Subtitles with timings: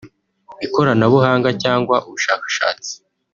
[0.65, 2.91] ikoranabuhanga cyangwa ubushakashatsi